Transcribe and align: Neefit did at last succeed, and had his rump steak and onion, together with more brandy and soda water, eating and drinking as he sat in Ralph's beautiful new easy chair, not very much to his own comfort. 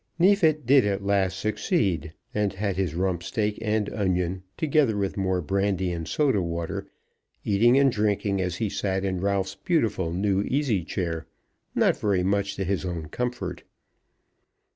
Neefit 0.17 0.65
did 0.65 0.83
at 0.83 1.03
last 1.05 1.37
succeed, 1.37 2.11
and 2.33 2.53
had 2.53 2.75
his 2.75 2.95
rump 2.95 3.21
steak 3.21 3.59
and 3.61 3.87
onion, 3.93 4.41
together 4.57 4.97
with 4.97 5.15
more 5.15 5.41
brandy 5.43 5.91
and 5.91 6.07
soda 6.07 6.41
water, 6.41 6.87
eating 7.45 7.77
and 7.77 7.91
drinking 7.91 8.41
as 8.41 8.55
he 8.55 8.67
sat 8.67 9.05
in 9.05 9.21
Ralph's 9.21 9.53
beautiful 9.53 10.11
new 10.11 10.41
easy 10.41 10.83
chair, 10.83 11.27
not 11.75 11.95
very 11.97 12.23
much 12.23 12.55
to 12.55 12.63
his 12.63 12.83
own 12.83 13.09
comfort. 13.09 13.61